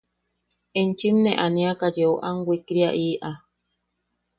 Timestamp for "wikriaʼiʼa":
2.47-3.31